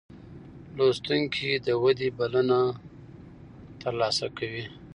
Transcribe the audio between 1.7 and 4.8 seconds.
ودې بلنه ترلاسه کوي.